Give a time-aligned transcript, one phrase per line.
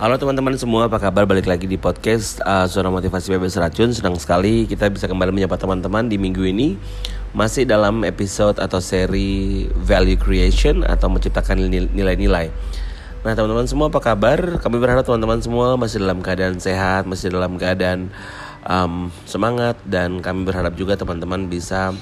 [0.00, 1.28] Halo teman-teman semua, apa kabar?
[1.28, 5.60] Balik lagi di podcast uh, Suara Motivasi Bebas Racun Senang sekali kita bisa kembali menyapa
[5.60, 6.80] teman-teman di minggu ini
[7.36, 12.48] Masih dalam episode atau seri Value Creation Atau menciptakan nilai-nilai
[13.28, 14.56] Nah teman-teman semua apa kabar?
[14.64, 18.08] Kami berharap teman-teman semua masih dalam keadaan sehat Masih dalam keadaan
[18.64, 21.92] um, semangat Dan kami berharap juga teman-teman bisa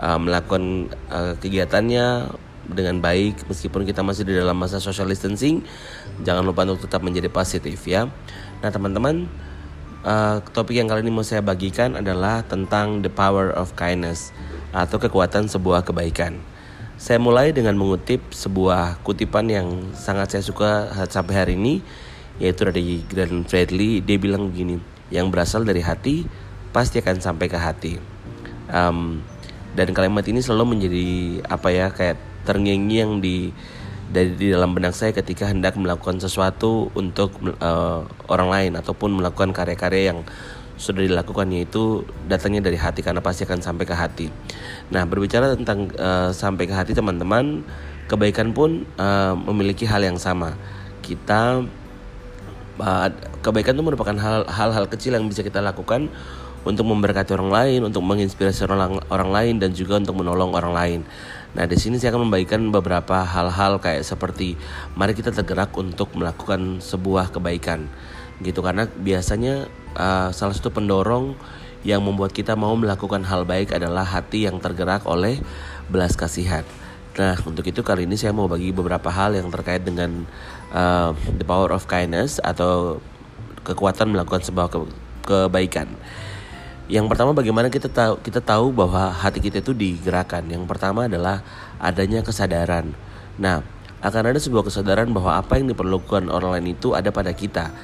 [0.00, 2.32] uh, melakukan uh, kegiatannya
[2.70, 5.62] dengan baik meskipun kita masih di dalam masa social distancing
[6.26, 8.10] jangan lupa untuk tetap menjadi positif ya.
[8.62, 9.30] Nah teman-teman
[10.06, 14.30] uh, topik yang kali ini mau saya bagikan adalah tentang the power of kindness
[14.74, 16.38] atau kekuatan sebuah kebaikan.
[16.96, 20.70] Saya mulai dengan mengutip sebuah kutipan yang sangat saya suka
[21.12, 21.84] sampai hari ini
[22.40, 24.00] yaitu dari Grand Fredly.
[24.00, 24.80] Dia bilang begini
[25.12, 26.24] yang berasal dari hati
[26.72, 28.00] pasti akan sampai ke hati.
[28.72, 29.20] Um,
[29.76, 31.06] dan kalimat ini selalu menjadi
[31.52, 32.16] apa ya kayak
[32.46, 33.50] terngiang-ngiang di
[34.06, 39.50] dari di dalam benak saya ketika hendak melakukan sesuatu untuk uh, orang lain ataupun melakukan
[39.50, 40.22] karya-karya yang
[40.76, 44.26] sudah dilakukan yaitu datangnya dari hati karena pasti akan sampai ke hati.
[44.92, 47.64] Nah berbicara tentang uh, sampai ke hati teman-teman,
[48.06, 50.54] kebaikan pun uh, memiliki hal yang sama.
[51.00, 51.64] Kita
[52.78, 53.08] uh,
[53.40, 54.16] kebaikan itu merupakan
[54.46, 56.12] hal-hal kecil yang bisa kita lakukan
[56.66, 61.00] untuk memberkati orang lain, untuk menginspirasi orang orang lain dan juga untuk menolong orang lain.
[61.56, 64.60] Nah, di sini saya akan membagikan beberapa hal-hal kayak seperti
[64.92, 67.88] mari kita tergerak untuk melakukan sebuah kebaikan.
[68.44, 69.64] Gitu karena biasanya
[69.96, 71.32] uh, salah satu pendorong
[71.80, 75.40] yang membuat kita mau melakukan hal baik adalah hati yang tergerak oleh
[75.88, 76.68] belas kasihan.
[77.16, 80.28] Nah, untuk itu kali ini saya mau bagi beberapa hal yang terkait dengan
[80.76, 83.00] uh, the power of kindness atau
[83.64, 84.80] kekuatan melakukan sebuah ke
[85.24, 85.88] kebaikan.
[86.86, 90.46] Yang pertama bagaimana kita tahu kita tahu bahwa hati kita itu digerakkan.
[90.46, 91.42] Yang pertama adalah
[91.82, 92.94] adanya kesadaran.
[93.42, 93.66] Nah,
[94.06, 97.74] akan ada sebuah kesadaran bahwa apa yang diperlukan orang lain itu ada pada kita.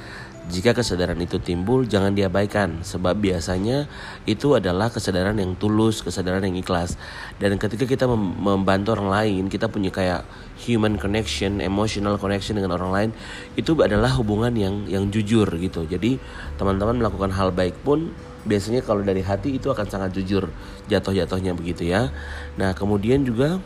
[0.43, 3.87] Jika kesadaran itu timbul, jangan diabaikan, sebab biasanya
[4.27, 6.99] itu adalah kesadaran yang tulus, kesadaran yang ikhlas.
[7.39, 10.27] Dan ketika kita membantu orang lain, kita punya kayak
[10.67, 13.09] human connection, emotional connection dengan orang lain,
[13.55, 15.87] itu adalah hubungan yang yang jujur gitu.
[15.87, 16.19] Jadi
[16.59, 18.11] teman-teman melakukan hal baik pun
[18.43, 20.51] biasanya kalau dari hati itu akan sangat jujur
[20.91, 22.11] jatuh-jatuhnya begitu ya.
[22.59, 23.59] Nah kemudian juga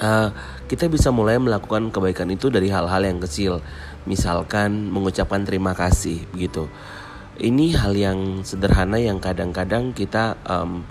[0.00, 0.28] uh,
[0.66, 3.60] kita bisa mulai melakukan kebaikan itu dari hal-hal yang kecil,
[4.06, 6.70] misalkan mengucapkan terima kasih begitu.
[7.40, 10.84] Ini hal yang sederhana yang kadang-kadang kita um,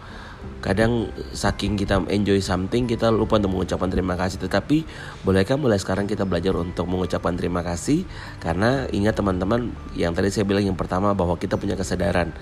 [0.60, 4.44] kadang saking kita enjoy something kita lupa untuk mengucapkan terima kasih.
[4.44, 4.84] Tetapi
[5.24, 8.04] bolehkah mulai sekarang kita belajar untuk mengucapkan terima kasih?
[8.44, 12.36] Karena ingat teman-teman yang tadi saya bilang yang pertama bahwa kita punya kesadaran.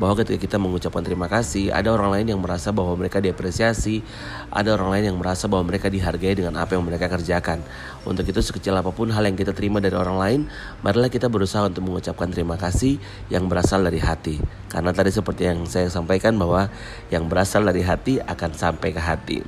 [0.00, 4.00] Bahwa ketika kita mengucapkan terima kasih ada orang lain yang merasa bahwa mereka diapresiasi
[4.48, 7.60] ada orang lain yang merasa bahwa mereka dihargai dengan apa yang mereka kerjakan.
[8.02, 10.40] Untuk itu sekecil apa pun hal yang kita terima dari orang lain
[10.82, 12.98] marilah kita berusaha untuk mengucapkan terima kasih
[13.32, 14.42] yang berasal dari hati.
[14.72, 16.72] Karena tadi seperti yang saya sampaikan bahwa
[17.12, 19.42] yang berasal berasal dari hati akan sampai ke hati.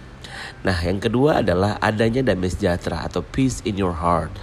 [0.67, 4.35] Nah, yang kedua adalah adanya damai sejahtera atau peace in your heart.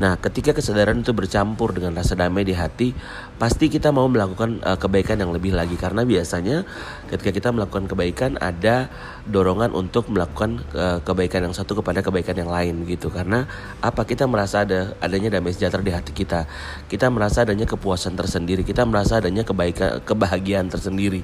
[0.00, 2.96] Nah, ketika kesadaran itu bercampur dengan rasa damai di hati,
[3.36, 6.64] pasti kita mau melakukan uh, kebaikan yang lebih lagi karena biasanya
[7.12, 8.88] ketika kita melakukan kebaikan ada
[9.28, 13.12] dorongan untuk melakukan uh, kebaikan yang satu kepada kebaikan yang lain gitu.
[13.12, 13.44] Karena
[13.84, 14.08] apa?
[14.08, 16.48] Kita merasa ada adanya damai sejahtera di hati kita.
[16.88, 21.20] Kita merasa adanya kepuasan tersendiri, kita merasa adanya kebaikan kebahagiaan tersendiri.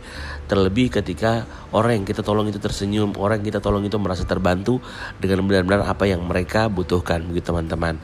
[0.52, 4.84] Terlebih ketika orang yang kita tolong itu tersenyum, orang yang kita tolong itu merasa terbantu
[5.16, 7.96] dengan benar-benar apa yang mereka butuhkan begitu teman-teman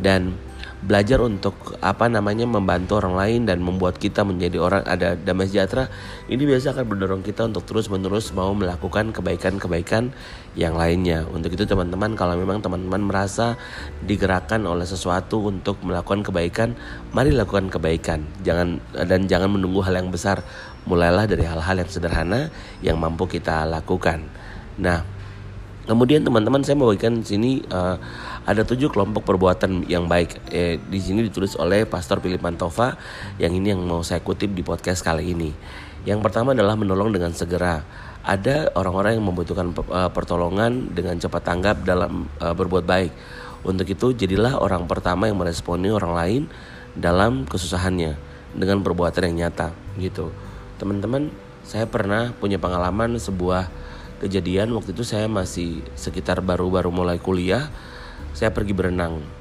[0.00, 0.34] dan
[0.80, 5.92] belajar untuk apa namanya membantu orang lain dan membuat kita menjadi orang ada damai sejahtera
[6.24, 10.08] ini biasa akan mendorong kita untuk terus menerus mau melakukan kebaikan-kebaikan
[10.56, 11.28] yang lainnya.
[11.28, 13.60] Untuk itu teman-teman kalau memang teman-teman merasa
[14.08, 16.72] digerakkan oleh sesuatu untuk melakukan kebaikan
[17.12, 18.24] mari lakukan kebaikan.
[18.40, 20.40] Jangan dan jangan menunggu hal yang besar.
[20.88, 22.48] Mulailah dari hal-hal yang sederhana
[22.80, 24.24] yang mampu kita lakukan.
[24.80, 25.19] Nah
[25.88, 27.96] kemudian teman-teman saya membagikan sini uh,
[28.48, 30.40] ada tujuh kelompok perbuatan yang baik.
[30.50, 32.96] Eh, di sini ditulis oleh Pastor Philip Mantova.
[33.36, 35.52] Yang ini yang mau saya kutip di podcast kali ini.
[36.08, 37.84] Yang pertama adalah menolong dengan segera.
[38.24, 43.12] Ada orang-orang yang membutuhkan uh, pertolongan dengan cepat tanggap dalam uh, berbuat baik.
[43.60, 46.42] Untuk itu jadilah orang pertama yang meresponi orang lain
[46.96, 48.16] dalam kesusahannya
[48.56, 50.32] dengan perbuatan yang nyata gitu.
[50.80, 51.28] Teman-teman,
[51.62, 53.68] saya pernah punya pengalaman sebuah
[54.20, 57.72] kejadian waktu itu saya masih sekitar baru-baru mulai kuliah
[58.36, 59.40] saya pergi berenang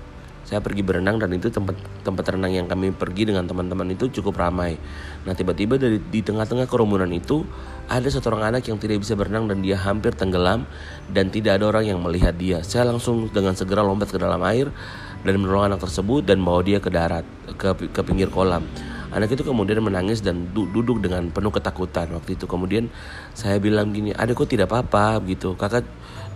[0.49, 4.41] saya pergi berenang dan itu tempat tempat renang yang kami pergi dengan teman-teman itu cukup
[4.41, 4.81] ramai.
[5.21, 7.45] Nah tiba-tiba dari di tengah-tengah kerumunan itu
[7.85, 10.65] ada satu orang anak yang tidak bisa berenang dan dia hampir tenggelam
[11.13, 12.65] dan tidak ada orang yang melihat dia.
[12.65, 14.73] Saya langsung dengan segera lompat ke dalam air
[15.21, 18.65] dan menolong anak tersebut dan bawa dia ke darat ke ke pinggir kolam
[19.09, 22.45] anak itu kemudian menangis dan duduk dengan penuh ketakutan waktu itu.
[22.45, 22.87] Kemudian
[23.33, 25.21] saya bilang gini adikku tidak apa-apa?
[25.25, 25.53] Gitu.
[25.57, 25.85] Kakak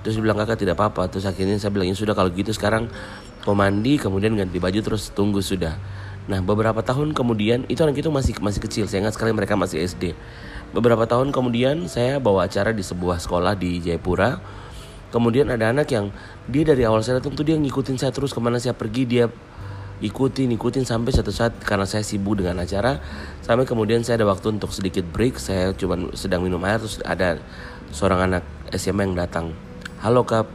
[0.02, 1.10] terus bilang kakak tidak apa-apa.
[1.10, 2.90] Terus akhirnya saya bilang ya sudah kalau gitu sekarang
[3.44, 5.76] kau mandi kemudian ganti baju terus tunggu sudah.
[6.28, 9.84] Nah beberapa tahun kemudian itu anak itu masih masih kecil saya ingat sekali mereka masih
[9.84, 10.16] SD
[10.74, 14.42] beberapa tahun kemudian saya bawa acara di sebuah sekolah di Jayapura.
[15.14, 16.10] Kemudian ada anak yang
[16.50, 19.30] dia dari awal saya datang tuh dia ngikutin saya terus ke mana saya pergi dia
[20.02, 22.98] ikutin ikutin sampai satu saat karena saya sibuk dengan acara.
[23.46, 27.38] Sampai kemudian saya ada waktu untuk sedikit break saya cuma sedang minum air terus ada
[27.94, 28.44] seorang anak
[28.74, 29.54] SMA yang datang.
[30.02, 30.50] Halo kap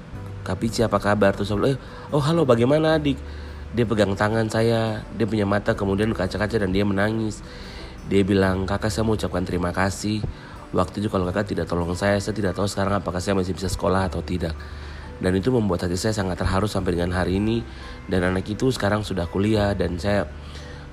[0.48, 1.36] Kapici apa kabar?
[1.36, 1.76] Terus saya eh
[2.08, 3.20] oh halo bagaimana adik?
[3.76, 7.44] Dia pegang tangan saya dia punya mata kemudian kaca-kaca dan dia menangis.
[8.08, 10.24] Dia bilang kakak saya mau ucapkan terima kasih.
[10.72, 13.68] Waktu itu kalau kakak tidak tolong saya saya tidak tahu sekarang apakah saya masih bisa
[13.68, 14.56] sekolah atau tidak.
[15.18, 17.60] Dan itu membuat hati saya sangat terharu sampai dengan hari ini
[18.08, 20.24] dan anak itu sekarang sudah kuliah dan saya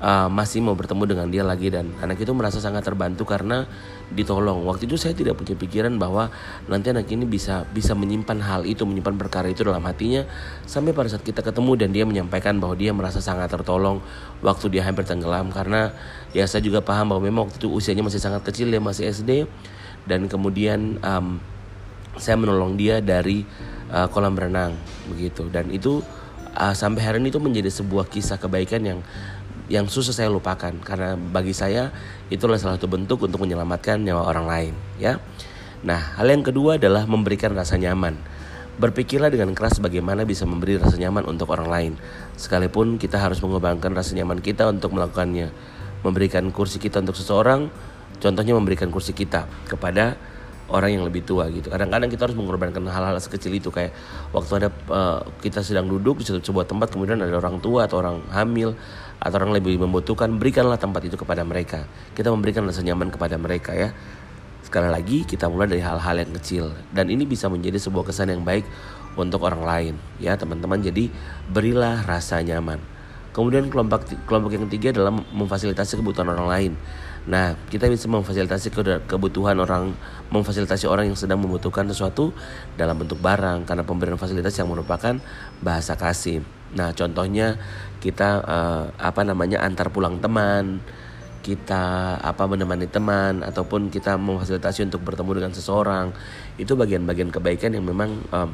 [0.03, 1.71] uh, masih mau bertemu dengan dia lagi.
[1.71, 3.67] Dan anak itu merasa sangat terbantu karena
[4.11, 4.67] ditolong.
[4.67, 6.29] Waktu itu saya tidak punya pikiran bahwa
[6.67, 10.27] nanti anak ini bisa bisa menyimpan hal itu menyimpan perkara itu dalam hatinya.
[10.67, 14.03] Sampai pada saat kita ketemu dan dia menyampaikan bahwa dia merasa sangat tertolong
[14.43, 15.49] waktu dia hampir tenggelam.
[15.55, 15.95] Karena
[16.35, 19.47] ya saya juga paham bahwa memang waktu itu usianya masih sangat kecil dia masih SD
[20.05, 21.41] dan kemudian um,
[22.15, 23.43] saya menolong dia dari
[23.89, 24.77] uh, kolam renang
[25.09, 25.49] begitu.
[25.49, 26.05] Dan itu
[26.55, 28.99] uh, sampai hari ini itu menjadi sebuah kisah kebaikan yang
[29.65, 31.89] yang susah saya lupakan karena bagi saya
[32.29, 35.17] itulah salah satu bentuk untuk menyelamatkan nyawa orang lain ya.
[35.85, 38.17] Nah, hal yang kedua adalah memberikan rasa nyaman.
[38.75, 41.93] Berpikirlah dengan keras bagaimana bisa memberi rasa nyaman untuk orang lain.
[42.35, 45.53] Sekalipun kita harus mengorbankan rasa nyaman kita untuk melakukannya.
[46.01, 47.69] Memberikan kursi kita untuk seseorang,
[48.19, 50.17] contohnya memberikan kursi kita kepada
[50.69, 51.69] orang yang lebih tua gitu.
[51.69, 53.93] Kadang-kadang kita harus mengorbankan hal-hal sekecil itu kayak
[54.33, 58.25] waktu ada uh, kita sedang duduk di sebuah tempat kemudian ada orang tua atau orang
[58.33, 58.73] hamil
[59.21, 61.85] atau orang lebih membutuhkan berikanlah tempat itu kepada mereka.
[62.17, 63.93] Kita memberikan rasa nyaman kepada mereka ya.
[64.65, 68.41] Sekali lagi kita mulai dari hal-hal yang kecil dan ini bisa menjadi sebuah kesan yang
[68.41, 68.65] baik
[69.13, 70.81] untuk orang lain ya teman-teman.
[70.81, 71.13] Jadi
[71.53, 72.81] berilah rasa nyaman.
[73.35, 76.73] Kemudian kelompok kelompok yang ketiga adalah memfasilitasi kebutuhan orang lain.
[77.25, 78.69] Nah, kita bisa memfasilitasi
[79.09, 79.97] kebutuhan orang,
[80.29, 82.29] memfasilitasi orang yang sedang membutuhkan sesuatu
[82.77, 85.17] dalam bentuk barang karena pemberian fasilitas yang merupakan
[85.57, 86.45] bahasa kasih.
[86.77, 87.57] Nah, contohnya
[87.97, 90.85] kita uh, apa namanya antar pulang teman,
[91.41, 96.13] kita apa menemani teman ataupun kita memfasilitasi untuk bertemu dengan seseorang.
[96.61, 98.53] Itu bagian-bagian kebaikan yang memang um,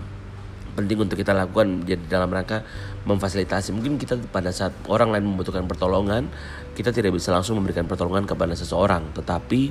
[0.73, 2.63] penting untuk kita lakukan jadi dalam rangka
[3.03, 3.75] memfasilitasi.
[3.75, 6.31] Mungkin kita pada saat orang lain membutuhkan pertolongan
[6.71, 9.11] kita tidak bisa langsung memberikan pertolongan kepada seseorang.
[9.11, 9.61] Tetapi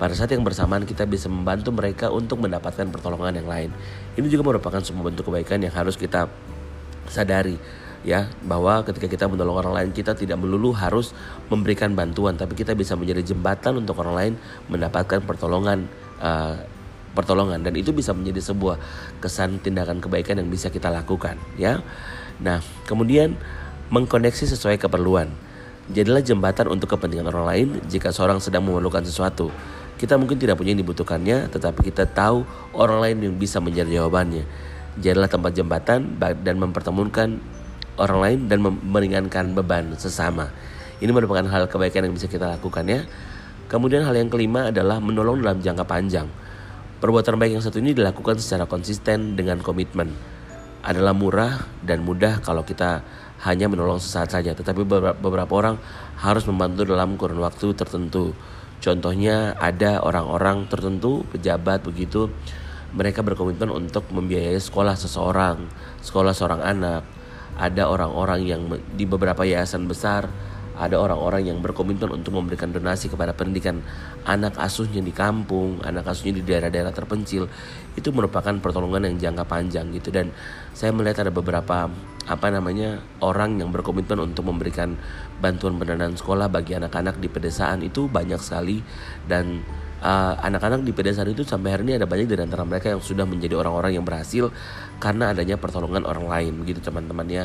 [0.00, 3.70] pada saat yang bersamaan kita bisa membantu mereka untuk mendapatkan pertolongan yang lain.
[4.16, 6.28] Ini juga merupakan sebuah bentuk kebaikan yang harus kita
[7.06, 7.56] sadari
[8.06, 11.10] ya bahwa ketika kita menolong orang lain kita tidak melulu harus
[11.50, 14.32] memberikan bantuan tapi kita bisa menjadi jembatan untuk orang lain
[14.70, 15.90] mendapatkan pertolongan
[16.22, 16.54] uh,
[17.16, 18.76] pertolongan dan itu bisa menjadi sebuah
[19.24, 21.80] kesan tindakan kebaikan yang bisa kita lakukan ya.
[22.36, 23.32] Nah, kemudian
[23.88, 25.32] mengkoneksi sesuai keperluan.
[25.86, 29.48] Jadilah jembatan untuk kepentingan orang lain jika seorang sedang memerlukan sesuatu.
[29.96, 32.44] Kita mungkin tidak punya yang dibutuhkannya, tetapi kita tahu
[32.76, 34.44] orang lain yang bisa menjadi jawabannya.
[35.00, 37.40] Jadilah tempat jembatan dan mempertemukan
[37.96, 40.52] orang lain dan meringankan beban sesama.
[41.00, 43.04] Ini merupakan hal kebaikan yang bisa kita lakukan ya.
[43.66, 46.28] Kemudian hal yang kelima adalah menolong dalam jangka panjang.
[46.96, 50.16] Perbuatan baik yang satu ini dilakukan secara konsisten dengan komitmen.
[50.80, 53.04] Adalah murah dan mudah kalau kita
[53.44, 54.80] hanya menolong sesaat saja, tetapi
[55.20, 55.76] beberapa orang
[56.16, 58.32] harus membantu dalam kurun waktu tertentu.
[58.80, 62.32] Contohnya ada orang-orang tertentu, pejabat begitu,
[62.96, 65.68] mereka berkomitmen untuk membiayai sekolah seseorang,
[66.00, 67.04] sekolah seorang anak.
[67.60, 70.32] Ada orang-orang yang di beberapa yayasan besar
[70.76, 73.80] ada orang-orang yang berkomitmen untuk memberikan donasi kepada pendidikan
[74.28, 77.48] anak asuhnya di kampung, anak asuhnya di daerah-daerah terpencil.
[77.96, 80.12] Itu merupakan pertolongan yang jangka panjang gitu.
[80.12, 80.36] Dan
[80.76, 81.88] saya melihat ada beberapa
[82.26, 84.98] apa namanya orang yang berkomitmen untuk memberikan
[85.40, 88.84] bantuan pendanaan sekolah bagi anak-anak di pedesaan itu banyak sekali.
[89.24, 89.64] Dan
[89.96, 93.24] anak anak-anak di pedesaan itu sampai hari ini ada banyak dari antara mereka yang sudah
[93.24, 94.52] menjadi orang-orang yang berhasil
[95.00, 97.44] karena adanya pertolongan orang lain gitu teman-teman ya.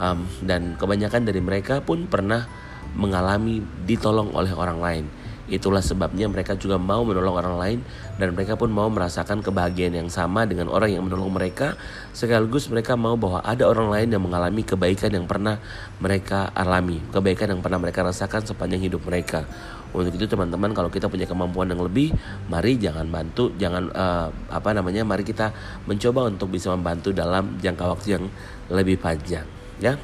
[0.00, 2.48] Um, dan kebanyakan dari mereka pun pernah
[2.94, 5.04] mengalami ditolong oleh orang lain.
[5.50, 7.78] Itulah sebabnya mereka juga mau menolong orang lain
[8.22, 11.74] dan mereka pun mau merasakan kebahagiaan yang sama dengan orang yang menolong mereka
[12.14, 15.58] sekaligus mereka mau bahwa ada orang lain yang mengalami kebaikan yang pernah
[15.98, 19.42] mereka alami, kebaikan yang pernah mereka rasakan sepanjang hidup mereka.
[19.90, 22.14] Untuk itu teman-teman kalau kita punya kemampuan yang lebih,
[22.46, 25.50] mari jangan bantu, jangan uh, apa namanya, mari kita
[25.90, 28.24] mencoba untuk bisa membantu dalam jangka waktu yang
[28.70, 29.42] lebih panjang.
[29.82, 29.98] ya.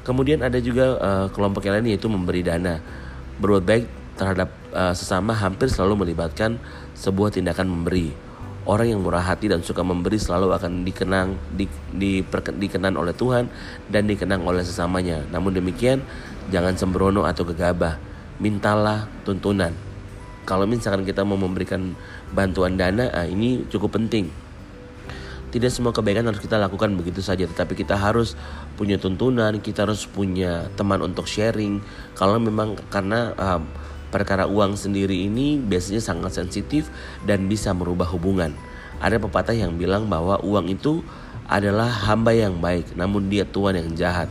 [0.00, 2.80] Kemudian ada juga uh, kelompok yang lain yaitu memberi dana.
[3.36, 3.84] Berbuat baik
[4.16, 6.56] terhadap uh, sesama hampir selalu melibatkan
[6.96, 8.12] sebuah tindakan memberi.
[8.68, 11.64] Orang yang murah hati dan suka memberi selalu akan dikenang di,
[11.96, 13.48] di, per, dikenang oleh Tuhan
[13.88, 15.24] dan dikenang oleh sesamanya.
[15.32, 16.04] Namun demikian,
[16.52, 17.96] jangan sembrono atau gegabah.
[18.36, 19.72] Mintalah tuntunan.
[20.44, 21.96] Kalau misalkan kita mau memberikan
[22.32, 24.49] bantuan dana, ah, ini cukup penting
[25.50, 28.38] tidak semua kebaikan harus kita lakukan begitu saja tetapi kita harus
[28.78, 31.82] punya tuntunan kita harus punya teman untuk sharing.
[32.14, 33.60] Kalau memang karena uh,
[34.14, 36.88] perkara uang sendiri ini biasanya sangat sensitif
[37.26, 38.54] dan bisa merubah hubungan.
[39.02, 41.02] Ada pepatah yang bilang bahwa uang itu
[41.50, 44.30] adalah hamba yang baik namun dia tuan yang jahat.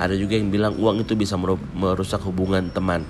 [0.00, 1.36] Ada juga yang bilang uang itu bisa
[1.74, 3.04] merusak hubungan teman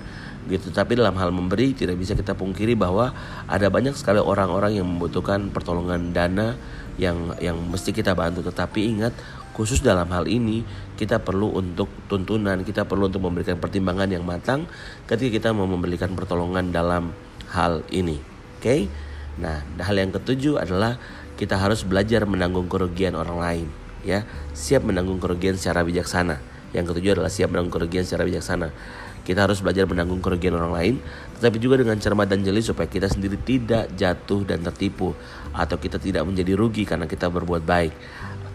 [0.49, 0.73] gitu.
[0.73, 3.13] Tapi dalam hal memberi tidak bisa kita pungkiri bahwa
[3.45, 6.57] ada banyak sekali orang-orang yang membutuhkan pertolongan dana
[6.97, 8.41] yang yang mesti kita bantu.
[8.45, 9.13] Tetapi ingat
[9.51, 10.63] khusus dalam hal ini
[10.95, 14.69] kita perlu untuk tuntunan kita perlu untuk memberikan pertimbangan yang matang
[15.09, 17.11] ketika kita mau memberikan pertolongan dalam
[17.51, 18.17] hal ini.
[18.57, 18.65] Oke?
[18.65, 18.81] Okay?
[19.31, 20.99] nah hal yang ketujuh adalah
[21.39, 23.67] kita harus belajar menanggung kerugian orang lain
[24.05, 24.23] ya.
[24.53, 26.39] Siap menanggung kerugian secara bijaksana.
[26.71, 28.71] Yang ketujuh adalah siap menanggung kerugian secara bijaksana
[29.21, 30.95] kita harus belajar menanggung kerugian orang lain,
[31.37, 35.13] tetapi juga dengan cermat dan jeli supaya kita sendiri tidak jatuh dan tertipu
[35.53, 37.93] atau kita tidak menjadi rugi karena kita berbuat baik.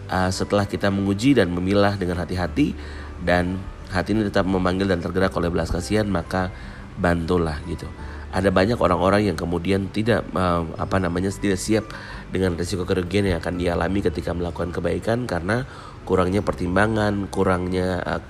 [0.07, 2.71] Uh, setelah kita menguji dan memilah dengan hati-hati
[3.19, 3.59] dan
[3.91, 6.51] hati ini tetap memanggil dan tergerak oleh belas kasihan, maka
[6.99, 7.87] bantulah gitu.
[8.27, 11.87] Ada banyak orang-orang yang kemudian tidak uh, apa namanya tidak siap
[12.27, 15.63] dengan risiko kerugian yang akan dialami ketika melakukan kebaikan karena
[16.03, 18.21] kurangnya pertimbangan, kurangnya uh,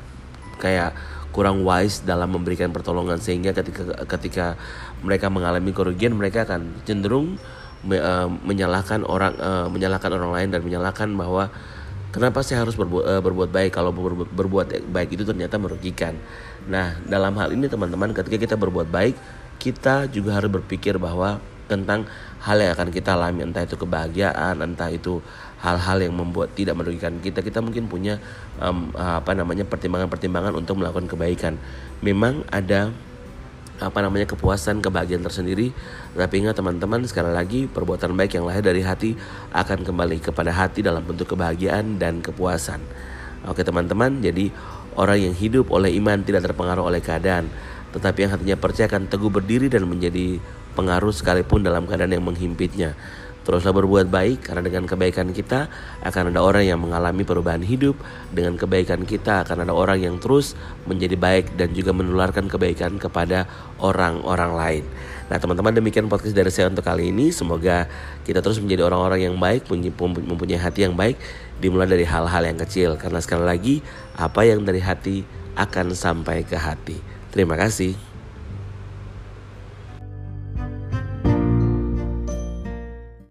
[0.62, 0.94] kayak
[1.31, 4.46] kurang wise dalam memberikan pertolongan sehingga ketika ketika
[5.03, 7.38] mereka mengalami kerugian mereka akan cenderung
[7.86, 11.51] me, uh, menyalahkan orang uh, menyalahkan orang lain dan menyalahkan bahwa
[12.10, 16.17] kenapa saya harus berbuat uh, berbuat baik kalau berbuat, berbuat baik itu ternyata merugikan.
[16.67, 19.15] Nah, dalam hal ini teman-teman ketika kita berbuat baik,
[19.62, 22.07] kita juga harus berpikir bahwa tentang
[22.41, 25.19] hal yang akan kita alami entah itu kebahagiaan, entah itu
[25.59, 27.43] hal-hal yang membuat tidak merugikan kita.
[27.43, 28.17] Kita mungkin punya
[28.57, 31.59] um, apa namanya pertimbangan-pertimbangan untuk melakukan kebaikan.
[32.00, 32.95] Memang ada
[33.77, 35.69] apa namanya kepuasan kebahagiaan tersendiri.
[36.17, 39.13] Tapi ingat teman-teman sekali lagi perbuatan baik yang lahir dari hati
[39.53, 42.81] akan kembali kepada hati dalam bentuk kebahagiaan dan kepuasan.
[43.45, 44.50] Oke teman-teman jadi
[44.97, 47.50] orang yang hidup oleh iman tidak terpengaruh oleh keadaan.
[47.93, 50.41] Tetapi yang hatinya percaya akan teguh berdiri dan menjadi
[50.77, 52.93] pengaruh sekalipun dalam keadaan yang menghimpitnya
[53.48, 55.72] Teruslah berbuat baik karena dengan kebaikan kita
[56.03, 57.96] akan ada orang yang mengalami perubahan hidup.
[58.27, 60.51] Dengan kebaikan kita akan ada orang yang terus
[60.84, 63.48] menjadi baik dan juga menularkan kebaikan kepada
[63.79, 64.84] orang-orang lain.
[65.31, 67.31] Nah teman-teman demikian podcast dari saya untuk kali ini.
[67.31, 67.88] Semoga
[68.27, 71.15] kita terus menjadi orang-orang yang baik, mempunyai hati yang baik.
[71.63, 73.00] Dimulai dari hal-hal yang kecil.
[73.00, 73.75] Karena sekali lagi
[74.19, 75.24] apa yang dari hati
[75.55, 77.00] akan sampai ke hati.
[77.31, 78.06] Terima kasih.